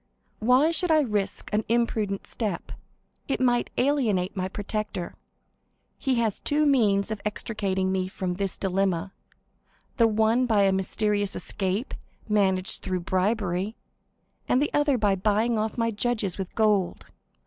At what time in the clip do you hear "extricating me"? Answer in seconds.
7.23-8.07